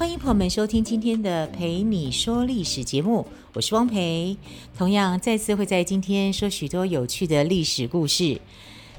[0.00, 4.34] 欢迎朋友们收听今天的《陪你说历史》节目，我是汪培。
[4.74, 8.40] 同样，再次会在今天说许多有趣的历史故事。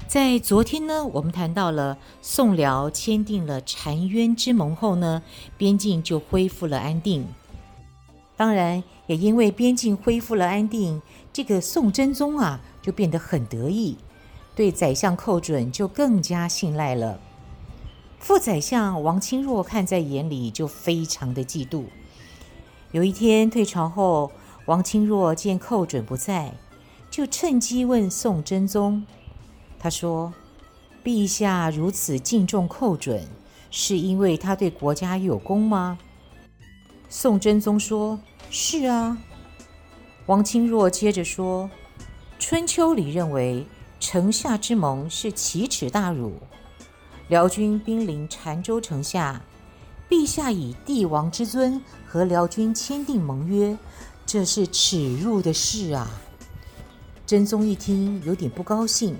[0.06, 5.20] 在昨天呢，我们谈到了宋辽签订了澶渊之盟后呢，
[5.58, 7.26] 边境就恢复了安定。
[8.36, 13.96] 当然，也因为边境恢复了安定，这个宋真宗啊就变得很得意。
[14.54, 17.18] 对宰相寇准就更加信赖了。
[18.22, 21.86] 副宰相王钦若看在眼里，就非常的嫉妒。
[22.92, 24.30] 有一天退朝后，
[24.66, 26.54] 王钦若见寇准不在，
[27.10, 29.04] 就趁机问宋真宗
[29.76, 30.32] ：“他说，
[31.02, 33.26] 陛下如此敬重寇准，
[33.72, 35.98] 是因为他对国家有功吗？”
[37.10, 39.18] 宋真宗说：“是啊。”
[40.26, 41.68] 王钦若接着说
[42.38, 43.66] ：“春秋里认为。”
[43.98, 46.32] 城下之盟是奇耻大辱。
[47.28, 49.40] 辽军兵临澶州城下，
[50.08, 53.76] 陛下以帝王之尊和辽军签订盟约，
[54.26, 56.10] 这是耻辱的事啊！
[57.24, 59.16] 真宗一听有点不高兴，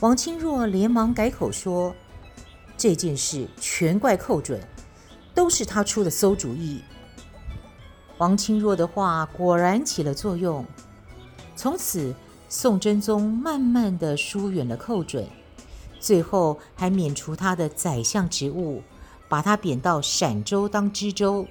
[0.00, 1.94] 王钦若连忙改口说
[2.78, 4.60] ：“这件事全怪寇准，
[5.34, 6.80] 都是他出的馊主意。”
[8.16, 10.64] 王钦若的话果然起了作用，
[11.54, 12.14] 从此。
[12.50, 15.28] 宋真宗慢慢的疏远了寇准，
[16.00, 18.82] 最后还免除他的宰相职务，
[19.28, 21.46] 把他贬到陕州当知州。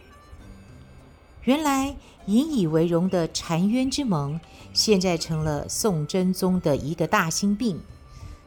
[1.44, 1.95] 原来
[2.25, 4.39] 引以为荣的澶渊之盟，
[4.73, 7.81] 现在成了宋真宗的一个大心病。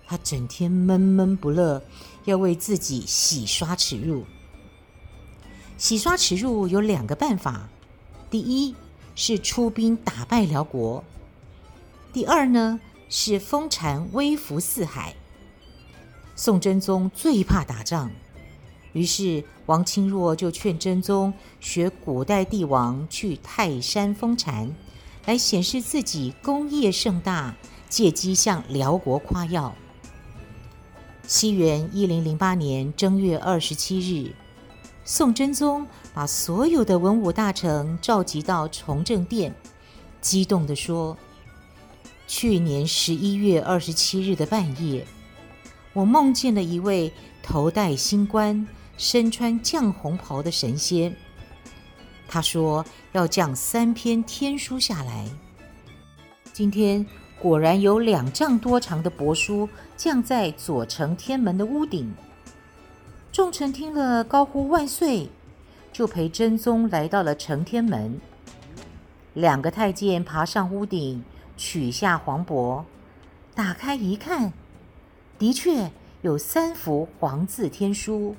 [0.07, 1.83] 他整天闷闷不乐，
[2.25, 4.25] 要为自己洗刷耻辱。
[5.79, 7.69] 洗刷耻辱有两个办法：
[8.29, 8.75] 第一
[9.15, 11.03] 是出兵打败辽国。
[12.13, 15.15] 第二呢，是封禅威服四海。
[16.43, 18.11] 宋真宗最怕打仗，
[18.95, 24.75] 于是王钦若就劝真宗学古代帝王去泰山封禅，
[25.27, 27.55] 来显示自己功业盛大，
[27.91, 29.75] 借机向辽国夸耀。
[31.27, 34.33] 西元一零零八年正月二十七日，
[35.05, 39.55] 宋真宗把所有的文武大臣召集到崇政殿，
[40.23, 41.19] 激动地说。
[42.27, 45.05] 去年十一月二十七日的半夜，
[45.93, 47.13] 我梦见了一位
[47.43, 51.15] 头戴星冠、身穿绛红袍的神仙。
[52.29, 55.27] 他说要降三篇天书下来。
[56.53, 57.05] 今天
[57.41, 62.15] 果然有两丈多长的帛书降在左承天门的屋顶。
[63.33, 65.29] 众臣听了，高呼万岁，
[65.93, 68.21] 就陪真宗来到了承天门。
[69.35, 71.25] 两个太监爬上屋顶。
[71.57, 72.85] 取下黄帛，
[73.55, 74.51] 打开一看，
[75.41, 75.91] 的确
[76.21, 78.37] 有三幅黄字天书，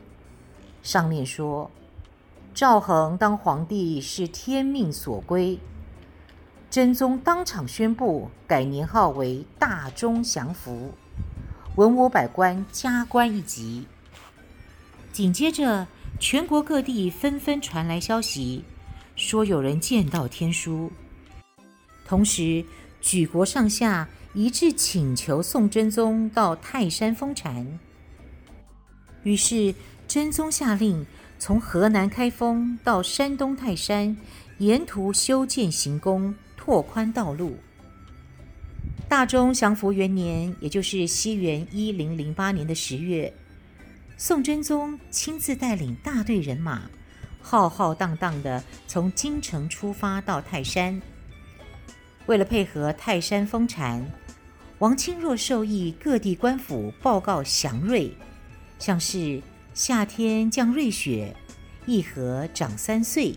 [0.83, 1.71] 上面说
[2.53, 5.57] ：“赵恒当皇帝是天命所归。”
[6.69, 10.91] 真宗当场宣布改年号为大中祥符，
[11.75, 13.87] 文武百官加官一级。
[15.11, 15.87] 紧接着，
[16.19, 18.63] 全国各地纷纷传来消息，
[19.15, 20.91] 说有人见到天书，
[22.05, 22.63] 同时。
[23.03, 27.79] 举国上下一致请求宋真宗到泰山封禅。
[29.23, 29.75] 于是
[30.07, 31.05] 真宗下令，
[31.37, 34.15] 从河南开封到山东泰山，
[34.59, 37.57] 沿途修建行宫，拓宽道路。
[39.09, 43.33] 大中祥符元年，也就是西元一零零八年的十月，
[44.17, 46.83] 宋真宗亲自带领大队人马，
[47.41, 51.01] 浩浩荡荡地从京城出发到泰山。
[52.27, 54.05] 为了配合泰山封禅，
[54.81, 58.11] 王钦若授意各地官府报告祥瑞，
[58.79, 59.39] 像是
[59.75, 61.35] 夏天降瑞雪，
[61.85, 63.35] 一禾长三岁，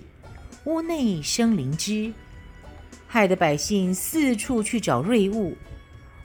[0.65, 2.11] 屋内生灵芝，
[3.07, 5.55] 害得百姓四处去找瑞物，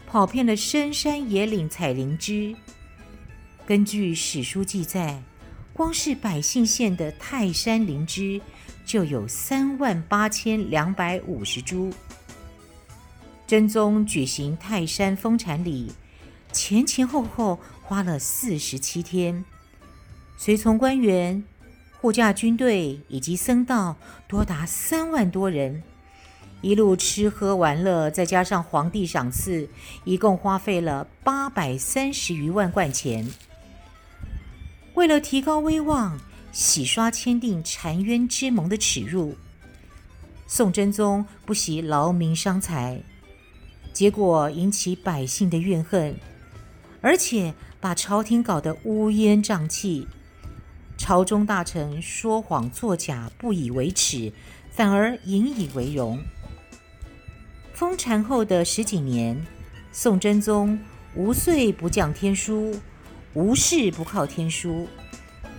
[0.07, 2.55] 跑遍了深山野岭采灵芝。
[3.65, 5.21] 根据史书记载，
[5.73, 8.39] 光是百姓献的泰山灵芝
[8.85, 11.91] 就有三万八千两百五十株。
[13.49, 15.91] 真宗举行泰山封禅礼，
[16.51, 19.43] 前前后后花了四十七天，
[20.37, 21.43] 随从官员、
[21.99, 23.95] 护驾军队以及僧道
[24.27, 25.81] 多达三万多人，
[26.61, 29.67] 一路吃喝玩乐，再加上皇帝赏赐，
[30.03, 33.27] 一共花费了八百三十余万贯钱。
[34.93, 36.19] 为了提高威望，
[36.51, 39.35] 洗刷签订澶渊之盟的耻辱，
[40.45, 43.01] 宋真宗不惜劳民伤财，
[43.99, 46.15] 结果引起百姓的怨恨，
[47.01, 50.07] 而且把朝廷搞得乌烟瘴气。
[50.97, 54.31] 朝中大臣说谎作假，不以为耻，
[54.71, 56.17] 反而引以为荣。
[57.73, 59.45] 封禅后的十几年，
[59.91, 60.79] 宋真宗
[61.13, 62.79] 无岁不降天书，
[63.33, 64.87] 无事不靠天书，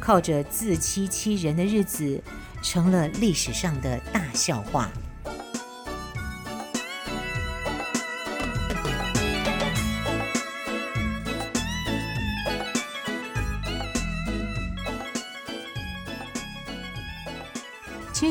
[0.01, 2.23] 靠着自欺欺人的日子，
[2.63, 4.91] 成了历史上的大笑话。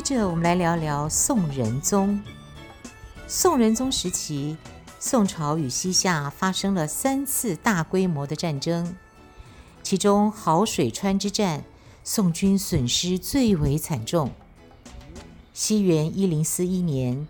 [0.01, 2.23] 接着，我们来聊聊宋仁宗。
[3.27, 4.55] 宋仁宗时期，
[4.97, 8.95] 宋朝与西夏发生了三次大规模的战争，
[9.83, 11.65] 其中好水川之战，
[12.05, 14.31] 宋军损失最为惨重。
[15.53, 17.27] 西元一零四一年，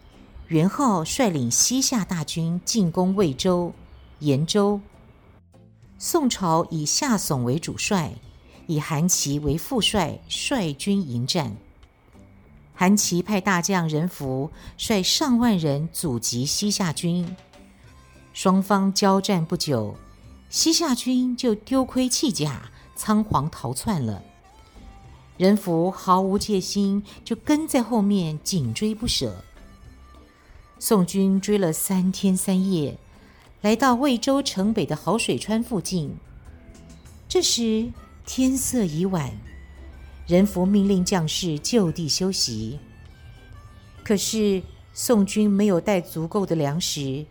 [0.50, 3.74] 元昊率领西夏大军进攻魏州、
[4.20, 4.80] 延州，
[5.98, 8.14] 宋朝以夏竦为主帅，
[8.68, 11.58] 以韩琦为副帅，率军迎战。
[12.80, 17.36] 韩琦派大将任福率上万人阻击西夏军，
[18.32, 19.98] 双方交战不久，
[20.50, 24.24] 西夏军就丢盔弃甲，仓皇逃窜了。
[25.36, 29.44] 任福毫无戒心，就跟在后面紧追不舍。
[30.80, 32.98] 宋军追了三天三夜，
[33.60, 36.16] 来到魏州城北的好水川附近。
[37.28, 37.92] 这时
[38.26, 39.34] 天色已晚。
[40.30, 42.78] 仁福命令将士就地休息，
[44.04, 44.62] 可是
[44.94, 47.26] 宋军没有带足够的粮食，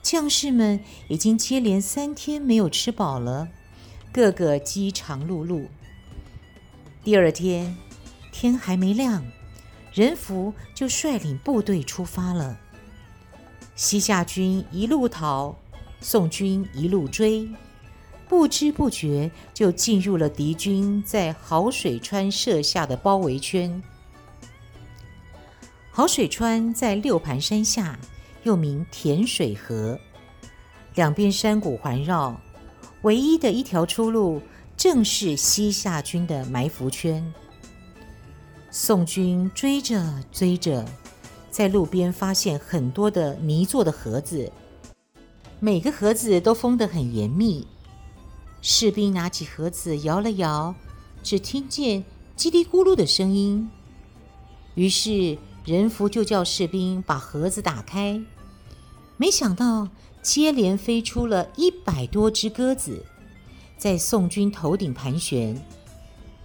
[0.00, 3.50] 将士们已经接连三天没有吃饱了，
[4.10, 5.66] 个个饥肠辘辘。
[7.02, 7.76] 第二天
[8.32, 9.22] 天还没亮，
[9.92, 12.58] 仁福就率领部队出发了。
[13.76, 15.54] 西夏军一路逃，
[16.00, 17.46] 宋军一路追。
[18.36, 23.80] 不知不觉就进入了敌军在好水川设下的包围圈。
[25.92, 27.96] 好水川在六盘山下，
[28.42, 29.96] 又名甜水河，
[30.96, 32.38] 两边山谷环绕，
[33.02, 34.42] 唯一的一条出路
[34.76, 37.32] 正是西夏军的埋伏圈。
[38.68, 40.84] 宋军追着追着，
[41.52, 44.50] 在路边发现很多的泥做的盒子，
[45.60, 47.64] 每个盒子都封得很严密。
[48.66, 50.74] 士兵拿起盒子摇了摇，
[51.22, 52.02] 只听见
[52.34, 53.70] 叽里咕噜的声音。
[54.74, 58.18] 于是人福就叫士兵把盒子打开，
[59.18, 59.90] 没想到
[60.22, 63.04] 接连飞出了一百多只鸽子，
[63.76, 65.62] 在宋军头顶盘旋。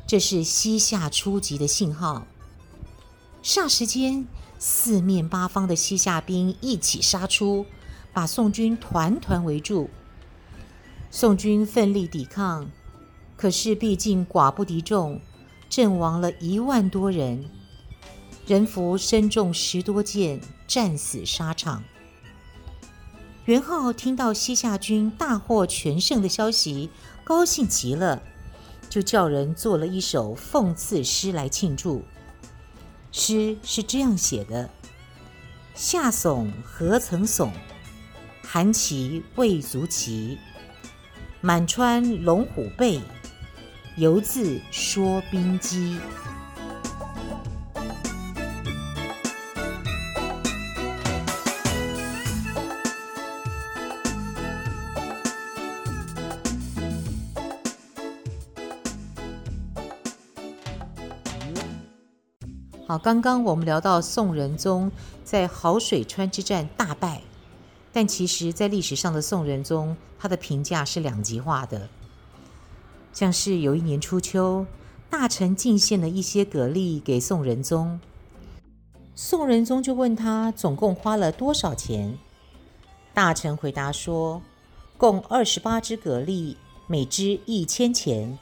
[0.05, 2.27] 这是西夏出击的信号。
[3.41, 4.27] 霎时间，
[4.57, 7.65] 四面八方的西夏兵一起杀出，
[8.11, 9.89] 把宋军团团围住。
[11.11, 12.69] 宋军奋力抵抗，
[13.35, 15.19] 可是毕竟寡不敌众，
[15.67, 17.45] 阵亡了一万多人。
[18.45, 21.83] 人俘身中十多箭，战死沙场。
[23.45, 26.91] 元昊听到西夏军大获全胜的消息，
[27.23, 28.21] 高兴极了，
[28.87, 32.03] 就叫人做了一首讽刺诗来庆祝。
[33.11, 34.69] 诗是这样写的
[35.73, 37.49] ：“夏竦何曾竦，
[38.43, 40.37] 韩琦未足奇。”
[41.41, 42.99] 满川龙虎背，
[43.95, 45.97] 犹自说兵机。
[62.85, 64.91] 好，刚刚我们聊到宋仁宗
[65.23, 67.21] 在好水川之战大败。
[67.91, 71.89] 但其实，在历史上的宋仁宗，他的评价是两极化的。
[73.11, 74.65] 像是有一年初秋，
[75.09, 77.99] 大臣进献了一些蛤蜊给宋仁宗，
[79.15, 82.17] 宋仁宗就问他总共花了多少钱。
[83.13, 84.41] 大臣回答说，
[84.95, 86.55] 共二十八只蛤蜊，
[86.85, 88.37] 每只一千钱。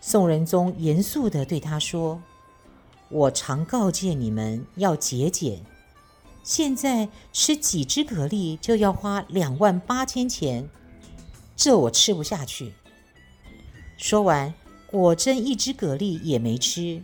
[0.00, 2.22] 宋仁宗严肃地对他说
[3.10, 5.60] ：“我常告诫你们要节俭。”
[6.42, 10.68] 现在吃几只蛤蜊就要花两万八千钱，
[11.56, 12.72] 这我吃不下去。
[13.96, 14.54] 说完，
[14.90, 17.02] 果真一只蛤蜊也没吃。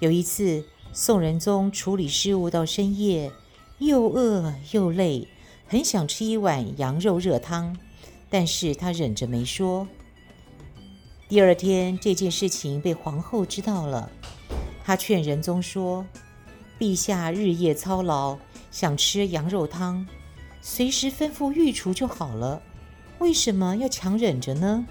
[0.00, 3.32] 有一次，宋仁宗处理事务到深夜，
[3.78, 5.26] 又饿又累，
[5.66, 7.76] 很想吃一碗羊肉热汤，
[8.28, 9.88] 但是他忍着没说。
[11.28, 14.10] 第二天，这件事情被皇后知道了，
[14.84, 16.06] 她劝仁宗说
[16.78, 18.38] ：“陛下日夜操劳，
[18.70, 20.06] 想吃羊肉汤，
[20.60, 22.62] 随时吩咐御厨就好了，
[23.18, 24.86] 为什么要强忍着呢？”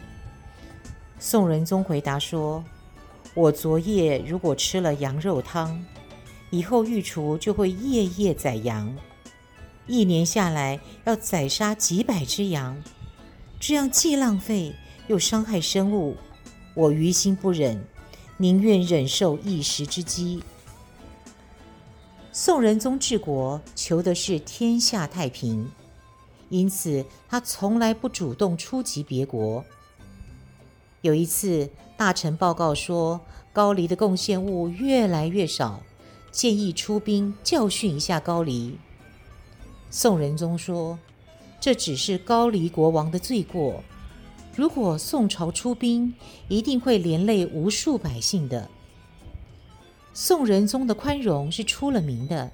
[1.20, 2.63] 宋仁宗回答说
[3.34, 5.84] ：“我昨夜如果吃了羊肉汤。”
[6.50, 8.96] 以后御厨就会夜夜宰羊，
[9.86, 12.82] 一年下来要宰杀几百只羊，
[13.60, 14.74] 这样既浪费
[15.08, 16.15] 又伤害生物，
[16.74, 17.84] 我于心不忍，
[18.38, 20.41] 宁愿忍受一时之饥。
[22.39, 25.67] 宋仁宗治国求的是天下太平，
[26.50, 29.65] 因此他从来不主动出击别国。
[31.01, 31.67] 有一次，
[31.98, 33.20] 大臣报告说
[33.51, 35.82] 高丽的贡献物越来越少。
[36.32, 38.77] 建议出兵教训一下高丽。
[39.89, 41.00] 宋仁宗说
[41.60, 43.84] ：“这只是高丽国王的罪过，
[44.56, 46.13] 如果宋朝出兵，
[46.48, 48.70] 一定会连累无数百姓的。”
[50.20, 52.52] 宋仁宗的宽容是出了名的。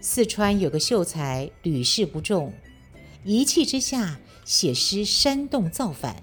[0.00, 2.54] 四川有个秀才屡试不中，
[3.24, 6.14] 一气之下写诗煽动造反，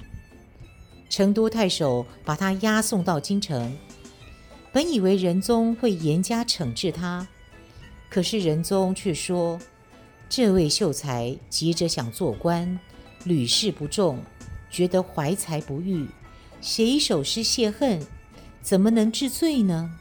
[1.09, 3.77] 成都太守把他押送到京城。
[4.71, 7.27] 本以为仁宗会严加惩治他，
[8.09, 9.59] 可是仁宗却说
[10.29, 12.79] ：“这位秀才急着想做官，
[13.25, 14.23] 屡试不中，
[14.71, 16.07] 觉得怀才不遇，
[16.61, 18.01] 写一首诗泄恨，
[18.61, 19.99] 怎么能治罪呢？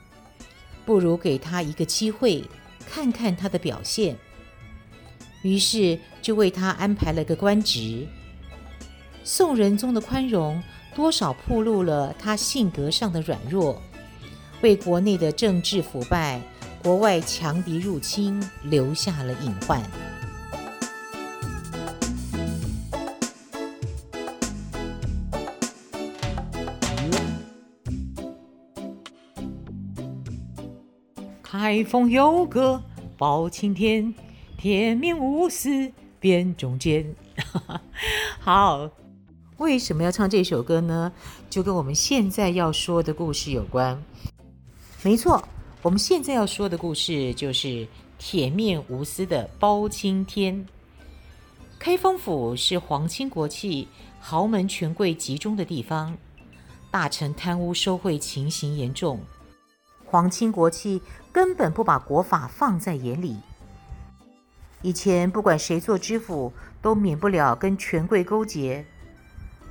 [0.86, 2.42] 不如给他一个机会，
[2.88, 4.16] 看看他的表现。”
[5.42, 8.06] 于是就为他安排了个官职。
[9.22, 10.62] 宋仁宗的宽容，
[10.94, 13.82] 多少暴露了他性格上的软弱。
[14.62, 16.40] 为国内的政治腐败、
[16.82, 19.82] 国外强敌入侵留下了隐患。
[31.66, 32.80] 开封有个
[33.18, 34.14] 包青天，
[34.56, 37.04] 铁面无私辨忠奸。
[38.38, 38.88] 好，
[39.56, 41.10] 为什么要唱这首歌呢？
[41.50, 44.00] 就跟我们现在要说的故事有关。
[45.02, 45.42] 没错，
[45.82, 47.84] 我们现在要说的故事就是
[48.16, 50.64] 铁面无私的包青天。
[51.80, 53.88] 开封府是皇亲国戚、
[54.20, 56.16] 豪门权贵集中的地方，
[56.92, 59.18] 大臣贪污受贿情形严重，
[60.06, 63.36] 皇亲国戚根本不把国法放在眼里。
[64.82, 68.86] 以前不管谁做知府，都免不了跟权贵勾结。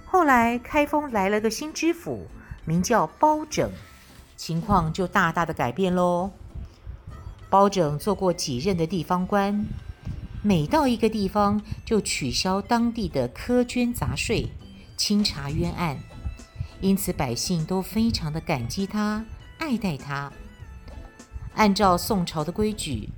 [0.06, 2.28] 后来开封来了个新知府，
[2.66, 3.72] 名叫包拯。
[4.36, 6.32] 情况就大大的改变喽。
[7.50, 9.66] 包拯做过几任的地方官，
[10.42, 14.50] 每到一个地方就取消当地的苛捐杂税，
[14.98, 15.98] 清查冤案，
[16.82, 19.24] 因此百姓都非常的感激他，
[19.58, 20.32] 爱戴他。
[21.56, 23.10] 按照宋朝的规矩，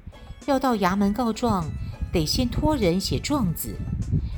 [0.46, 1.66] 要到衙门告状，
[2.12, 3.76] 得先托人写状子，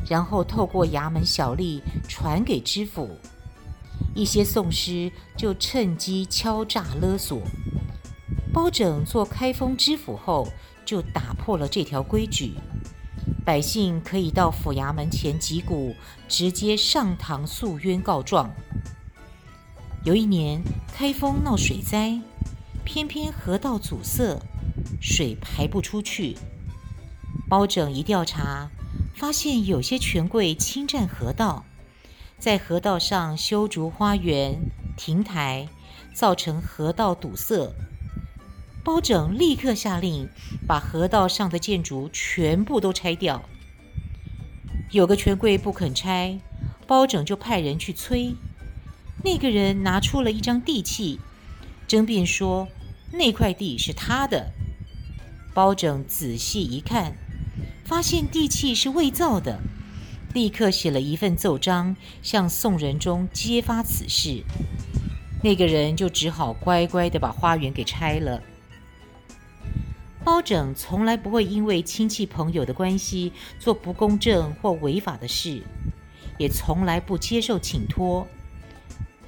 [0.10, 3.10] 然后透过衙门小吏传给知府。
[4.16, 7.42] 一些宋师就趁机敲诈勒索。
[8.52, 10.48] 包拯做开封知府后，
[10.84, 12.56] 就打破了这条规矩，
[13.46, 15.94] 百姓可以到府衙门前击鼓，
[16.28, 18.50] 直接上堂诉冤告状。
[20.06, 20.64] 有一年，
[20.94, 22.22] 开封闹水灾，
[22.86, 24.40] 偏偏河道阻塞，
[25.02, 26.38] 水排不出去。
[27.50, 28.72] 包拯一调查，
[29.14, 31.66] 发现有些权贵侵占河道。
[32.38, 35.68] 在河道上修筑花园、亭台，
[36.14, 37.74] 造成河道堵塞。
[38.86, 40.30] 包拯立刻下令
[40.66, 43.44] 把河道上的建筑全部都拆掉。
[44.92, 46.40] 有个权贵不肯拆，
[46.88, 48.34] 包拯就派人去催。
[49.24, 51.20] 那个人拿出了一张地契，
[51.88, 52.68] 争辩说
[53.12, 54.52] 那块地是他的。
[55.54, 57.14] 包拯仔细一看，
[57.84, 59.60] 发现地契是伪造的。
[60.34, 64.44] 立刻写了一份奏章，向宋仁宗揭发此事。
[65.44, 68.42] 那个人就只好乖乖地把花园给拆了。
[70.24, 75.64] 包拯从来不会因为亲戚朋友的关系做不公正或违法的事，
[76.38, 78.28] 也从来不接受请托。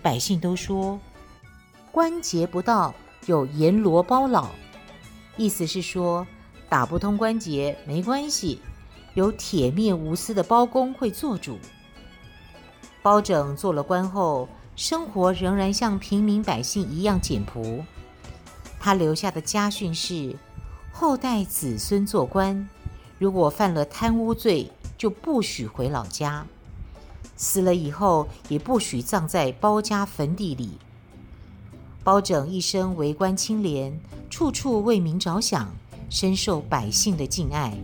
[0.01, 0.99] 百姓都说，
[1.91, 2.93] 关节不到，
[3.27, 4.49] 有阎罗包老，
[5.37, 6.25] 意思是说
[6.67, 8.59] 打不通关节没关系。
[9.13, 11.59] 有铁面无私的包公会做主。
[13.01, 17.83] 包拯做了官后，生活仍然像平民百姓一样简朴。
[18.79, 20.33] 他留下的家训是：
[20.93, 22.69] 后代子孙做官，
[23.19, 26.45] 如果犯了贪污罪，就不许回老家；
[27.35, 30.77] 死了以后，也不许葬在包家坟地里。
[32.03, 35.71] 包拯一生为官清廉，处处为民着想，
[36.09, 37.77] 深受百姓的敬爱，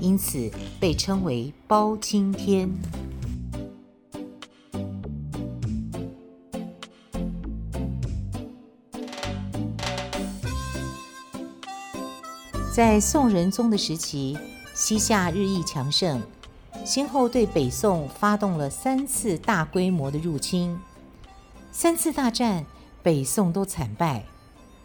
[0.00, 2.68] 因此被称为包青天。
[12.74, 14.36] 在宋仁宗的时期，
[14.74, 16.20] 西夏日益强盛，
[16.84, 20.76] 先后对北宋发动了三次大规模的入侵。
[21.70, 22.66] 三次大战，
[23.02, 24.24] 北宋都惨败，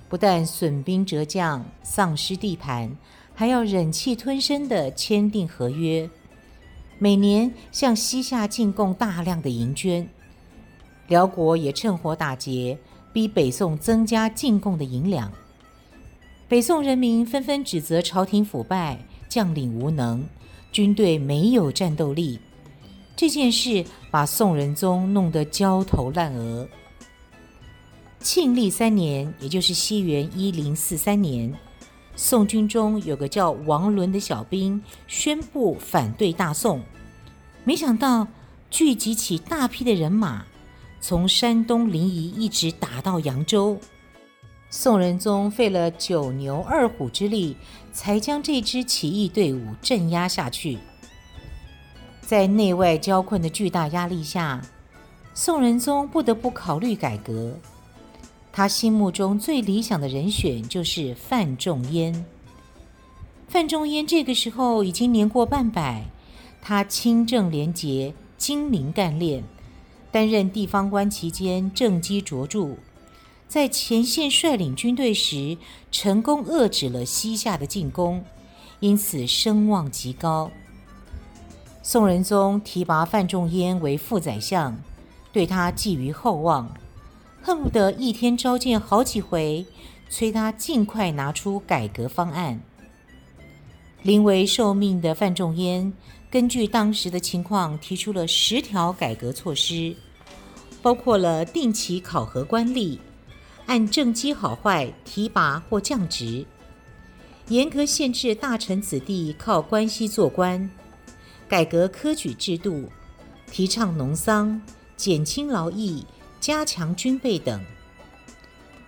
[0.07, 2.95] 不但损兵折将、丧失地盘，
[3.33, 6.07] 还要忍气吞声地签订合约，
[6.99, 10.07] 每年向西夏进贡大量的银绢。
[11.07, 12.77] 辽国也趁火打劫，
[13.11, 15.31] 逼北宋增加进贡的银两。
[16.47, 20.23] 北宋人民纷纷指责朝廷腐败、将领无能、
[20.77, 22.39] 军队没有战斗力。
[23.15, 26.69] 这件事把宋仁宗弄得焦头烂额。
[28.19, 31.51] 庆历三年，也就是西元一零四三年，
[32.15, 36.79] 宋军中有个叫王伦的小兵宣布反对大宋，
[37.63, 38.27] 没想到
[38.69, 40.45] 聚集起大批的人马，
[41.01, 43.79] 从山东临沂一直打到扬州。
[44.69, 47.55] 宋仁宗费了九牛二虎之力，
[47.93, 50.77] 才将这支起义队伍镇压下去。
[52.19, 54.61] 在内外交困的巨大压力下，
[55.33, 57.57] 宋仁宗不得不考虑改革。
[58.51, 62.25] 他心目中最理想的人选就是范仲淹。
[63.47, 66.03] 范仲淹这个时候已经年过半百，
[66.61, 69.43] 他清正廉洁、精明干练，
[70.11, 72.75] 担任地方官期间政绩卓著。
[73.47, 75.57] 在前线率领军队时，
[75.89, 78.23] 成功遏制了西夏的进攻，
[78.81, 80.51] 因此声望极高。
[81.81, 84.77] 宋仁宗提拔范仲淹为副宰相，
[85.31, 86.69] 对他寄予厚望，
[87.41, 89.65] 恨不得一天召见好几回，
[90.09, 92.59] 催他尽快拿出改革方案。
[94.03, 95.93] 临危受命的范仲淹，
[96.29, 99.95] 根据当时的情况，提出了十条改革措施，
[100.81, 102.99] 包括了定期考核官吏。
[103.67, 106.45] 按政绩好坏提拔或降职，
[107.49, 110.69] 严格限制大臣子弟靠关系做官，
[111.49, 112.89] 改革科举制度，
[113.51, 114.61] 提倡农桑，
[114.95, 116.05] 减轻劳役，
[116.39, 117.61] 加强军备等。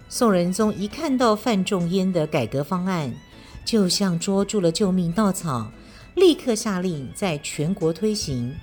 [0.08, 3.13] 宋仁宗一看到范仲淹的改革方案，
[3.65, 5.70] 就像捉住了救命稻草，
[6.15, 8.56] 立刻下令在全国推行。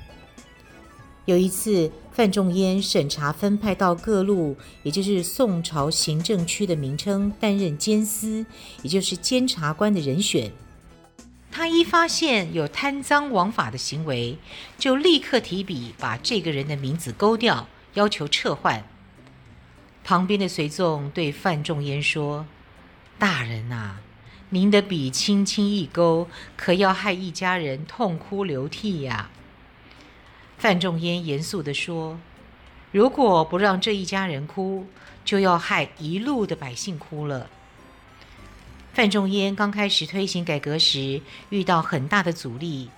[1.26, 8.46] 有一次，范仲淹审查分派到各路，也就是宋朝行政区的名称，担任监司，
[8.82, 10.52] 也就是监察官的人选。
[11.50, 14.38] 他一发现有贪赃枉法的行为，
[14.78, 18.84] 就立刻提笔把这个人的名字勾掉，要求撤换。
[20.04, 22.46] 旁边的随从对范仲淹说
[23.18, 24.00] ：“大人啊，
[24.50, 29.30] 您的笔轻轻一勾，可要害一家人痛哭流涕呀！”
[30.58, 32.18] 范仲淹严肃地说
[32.90, 34.86] ：“如果不让这一家人哭，
[35.24, 37.50] 就要害一路的百姓哭了。”
[38.94, 42.88] 范仲淹刚开始推行改革时，遇到很大的阻力，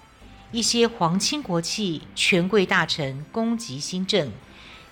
[0.52, 4.30] 一些皇亲国戚、权贵大臣攻击新政，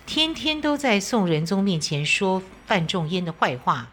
[0.05, 3.87] 天天都在宋仁宗面前说范仲淹的坏话，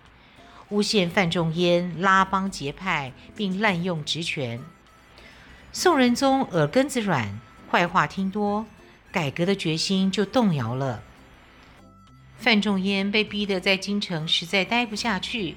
[0.70, 4.60] 诬陷范仲淹拉帮结派，并滥用职权。
[5.72, 7.38] 宋仁宗耳根子软。
[7.74, 8.66] 坏话听多，
[9.10, 11.02] 改革的决心就动摇了。
[12.38, 15.56] 范仲淹被逼得在京城实在待不下去，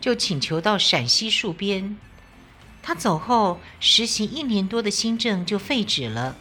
[0.00, 1.98] 就请求到陕西戍边。
[2.82, 6.36] 他走后，实行一年多的新政就废止了。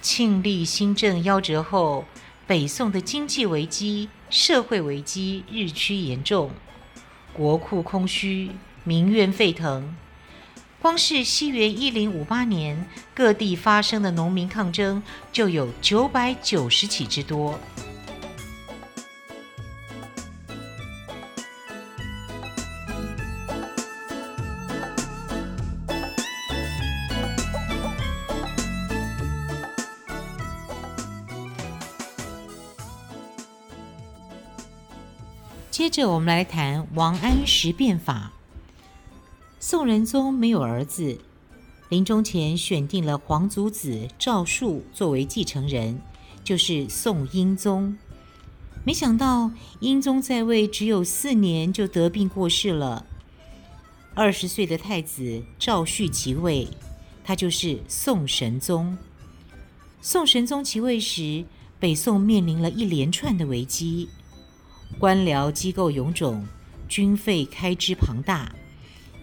[0.00, 2.04] 庆历新政夭折后，
[2.44, 6.50] 北宋的经济危机、社会危机日趋严重，
[7.32, 8.50] 国库空虚，
[8.82, 9.94] 民怨沸腾。
[10.82, 15.00] 光是西元一零五八年，各地发生的农民抗争
[15.32, 17.56] 就有九百九十起之多。
[35.70, 38.32] 接着，我们来谈王安石变法。
[39.72, 41.18] 宋仁宗没有儿子，
[41.88, 45.98] 临终前选定了皇族子赵树作为继承人，
[46.44, 47.96] 就是宋英宗。
[48.84, 53.06] 没想到英宗在位只有四年就得病过世了。
[54.12, 56.68] 二十岁的太子赵煦即位，
[57.24, 58.98] 他就是宋神宗。
[60.02, 61.46] 宋神宗即位时，
[61.80, 64.10] 北宋面临了一连串的危机，
[64.98, 66.46] 官僚机构臃肿，
[66.90, 68.54] 军费开支庞大，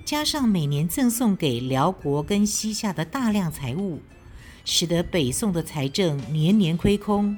[0.10, 4.02] 加上每年赠送给辽国跟西夏的大量财物，
[4.65, 7.38] 使得北宋的财政年年亏空。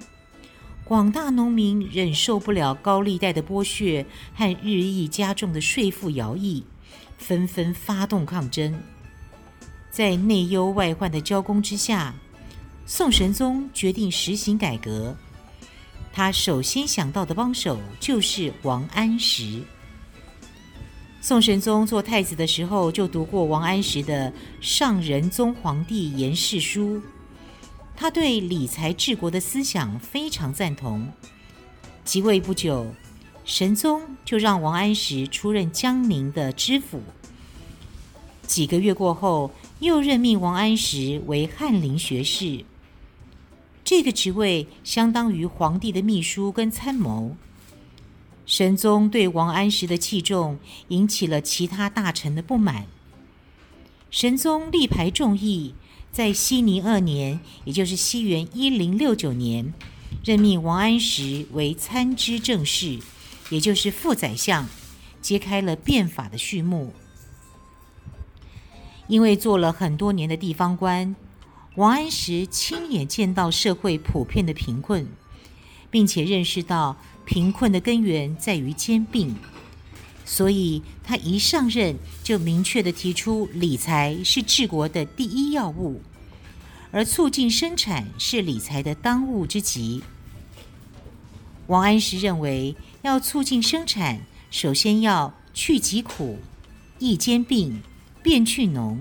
[0.85, 6.63] 广大农民忍受不了高利贷的剥削和日益加重的税负徭役，
[7.17, 8.81] 纷纷发动抗争。
[9.89, 12.15] 在内忧外患的交攻之下，
[12.85, 15.13] 宋神宗决定实行改革。
[16.13, 19.61] 他首先想到的帮手就是王安石。
[21.23, 26.97] 宋神宗做太子的时候，就读过王安石的《上仁宗皇帝言事书》。
[27.95, 31.07] 他对理财治国的思想非常赞同。
[32.03, 32.87] 即位不久，
[33.45, 36.99] 神宗就让王安石出任江宁的知府。
[38.47, 42.65] 几个月过后，又任命王安石为翰林学士。
[43.83, 47.35] 这个职位相当于皇帝的秘书跟参谋。
[48.51, 50.59] 神宗对王安石的器重
[50.89, 52.85] 引起了其他大臣的不满。
[54.09, 55.73] 神宗力排众议。
[56.11, 59.73] 在熙宁二年，也就是西元一零六九年，
[60.25, 62.99] 任命王安石为参知政事，
[63.49, 64.67] 也就是副宰相，
[65.21, 66.91] 揭开了变法的序幕。
[69.07, 71.15] 因为做了很多年的地方官，
[71.75, 75.07] 王安石亲眼见到社会普遍的贫困，
[75.89, 76.97] 并且认识到
[77.31, 79.33] 贫困的根源在于兼并，
[80.25, 86.01] 所以他一上任就明确的提出，理财是治国的第一要务。
[86.91, 90.03] 而促进生产是理财的当务之急。
[91.67, 96.37] 王安石认为，要促进生产，首先要去疾苦、
[96.99, 97.81] 易兼并、
[98.21, 98.99] 变去农，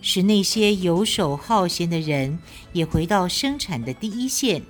[0.00, 2.38] 使那些游手好闲的人
[2.72, 4.62] 也回到生产的第一线。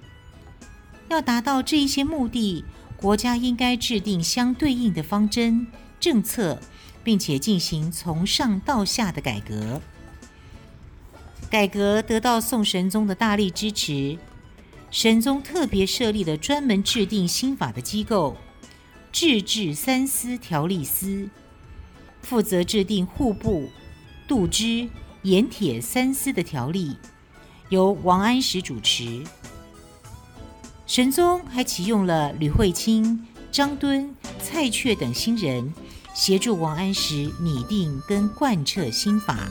[1.11, 2.65] 要达到这一些目的，
[3.01, 5.69] 国家应该制定相对应的方针
[6.01, 6.61] 政策，
[7.05, 9.81] 并且进行从上到下的改革。
[11.49, 14.19] 改革得到宋神宗的大力支持，
[14.91, 18.37] 神宗特别设立了专门制定新法的机构——
[19.13, 21.31] 制置三司条例司，
[22.21, 23.71] 负责制定户部、
[24.27, 24.89] 度支、
[25.23, 26.97] 盐铁三司的条例，
[27.69, 29.25] 由王安石主持。
[30.89, 33.23] 神宗还启用了吕惠卿、
[33.53, 35.71] 张敦、蔡确等新人，
[36.15, 39.47] 协助王安石拟定跟贯彻新法。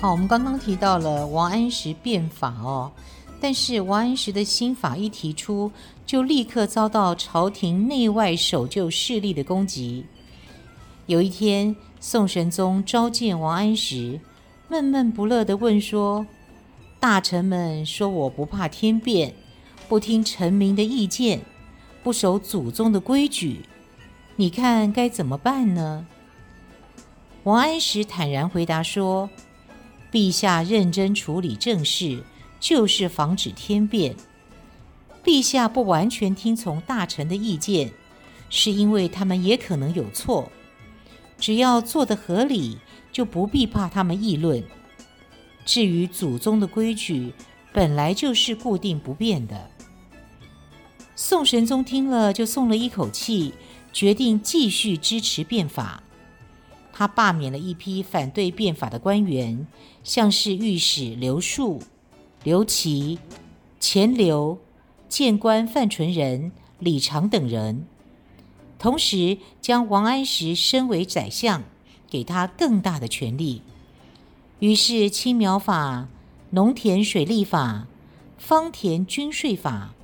[0.00, 2.92] 好，我们刚刚提到了王安石变法哦，
[3.40, 5.72] 但是王安石的新法一提出，
[6.08, 10.06] 就立刻遭到朝廷内外守旧势力的攻击。
[11.04, 14.18] 有一天，宋神宗召见王安石，
[14.68, 16.26] 闷闷不乐地问说
[16.98, 19.34] ：“大臣们说我不怕天变，
[19.86, 21.42] 不听臣民的意见，
[22.02, 23.66] 不守祖宗的规矩，
[24.36, 26.06] 你看该怎么办呢？”
[27.44, 29.28] 王安石坦然回答说。
[30.10, 32.24] 陛下认真处理政事，
[32.58, 34.16] 就是防止天变。
[35.24, 37.92] 陛下不完全听从大臣的意见，
[38.48, 40.50] 是因为他们也可能有错。
[41.38, 42.78] 只要做得合理，
[43.12, 44.64] 就不必怕他们议论。
[45.64, 47.32] 至于祖宗的规矩，
[47.72, 49.70] 本来就是固定不变的。
[51.14, 53.52] 宋神宗听了，就松了一口气，
[53.92, 56.02] 决定继续支持变法。
[56.92, 59.66] 他罢免了一批反对变法的官员，
[60.02, 61.80] 像是御史刘树、
[62.42, 63.18] 刘琦、
[63.78, 64.58] 钱鎏、
[65.08, 67.86] 谏官范纯仁、李常等人，
[68.78, 71.64] 同时将王安石升为宰相，
[72.08, 73.62] 给他更大的权力。
[74.60, 76.08] 于是青苗法、
[76.50, 77.86] 农田水利法、
[78.36, 79.94] 方田均税法、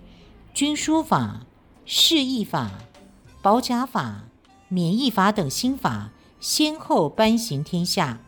[0.53, 1.47] 均书法、
[1.85, 2.73] 市易法、
[3.43, 4.25] 保甲法、
[4.69, 6.11] 免役法等新法。
[6.41, 8.21] 先后颁行天下，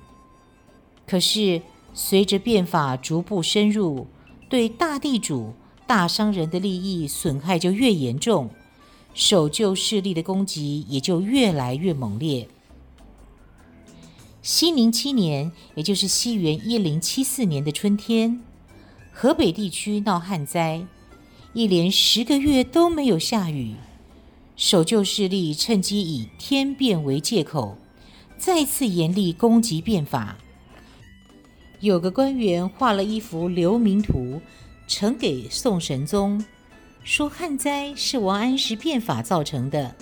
[1.07, 1.61] 可是
[1.93, 4.07] 随着变法逐步深入，
[4.49, 5.53] 对大地主、
[5.87, 8.51] 大商人的利益损害就越严重，
[9.15, 12.49] 守旧势力的攻击也就越来越猛烈。
[14.43, 18.41] 熙宁七年，也就是西元一零七四年的春天，
[19.13, 20.87] 河北地区闹旱灾，
[21.53, 23.75] 一连十个月都没有下雨。
[24.57, 27.77] 守旧势力趁机以天变为借口，
[28.39, 30.37] 再次严厉攻击变法。
[31.81, 34.41] 有个官员画了一幅流民图，
[34.87, 36.45] 呈给宋神宗，
[37.03, 39.95] 说旱灾是王安石变法造成的，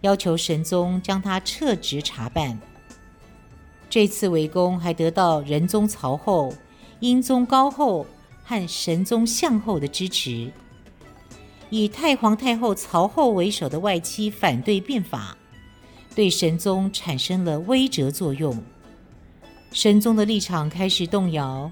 [0.00, 2.58] 要求神宗将他撤职查办。
[3.90, 6.52] 这次围攻还得到仁宗曹后、
[7.00, 8.06] 英宗高后
[8.42, 10.50] 和神宗向后的支持。
[11.68, 15.36] 以太皇太后曹后为首的外戚反对变法，
[16.14, 18.56] 对神宗产生了威慑作用。
[19.72, 21.70] 神宗的立场开始动摇。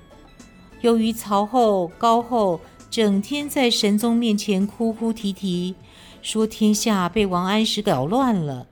[0.85, 5.75] 由于曹后、高后整天在神宗面前哭哭啼啼，
[6.21, 8.67] 说天下被王安石搞乱了，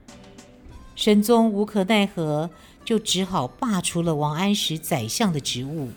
[0.94, 2.51] 神宗无可奈何，
[2.85, 5.88] 就只好罢除了王安石宰相的职务。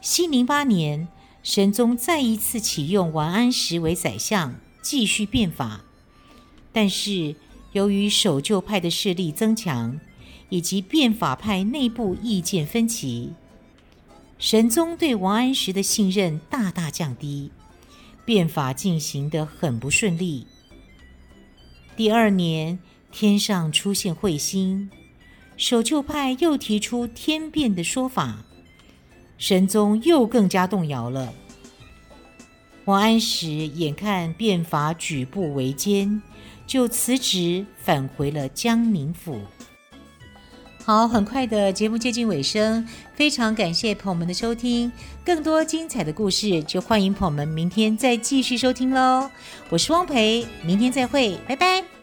[0.00, 1.08] 熙宁八年，
[1.42, 5.82] 神宗再一次启用王安石为宰相，继续变法。
[6.72, 7.36] 但是
[7.72, 10.00] 由于守旧派的势力增强，
[10.48, 13.34] 以及变法派内部意见分歧，
[14.40, 17.50] 神宗对王安石的信任大大降低，
[18.24, 20.46] 变法进行得很不顺利。
[21.94, 22.78] 第二年，
[23.12, 24.90] 天上出现彗星。
[25.58, 28.42] 守旧派又提出天变的说法，
[29.36, 31.34] 神宗又更加动摇了。
[32.86, 36.22] 王安石眼看变法举步维艰，
[36.66, 39.42] 就辞职返回了江宁府。
[40.90, 44.90] 好，很快的节目接近尾声，非常感谢朋友们的收听。
[45.24, 49.30] 更多精彩的故事，就欢迎朋友们明天再继续收听喽。
[49.68, 51.99] 我是汪培，明天再会，拜拜。